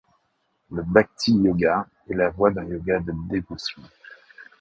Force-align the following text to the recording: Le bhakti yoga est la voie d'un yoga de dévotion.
Le 0.71 0.81
bhakti 0.81 1.31
yoga 1.43 1.87
est 2.09 2.15
la 2.15 2.31
voie 2.31 2.49
d'un 2.49 2.63
yoga 2.65 2.99
de 3.01 3.13
dévotion. 3.29 3.83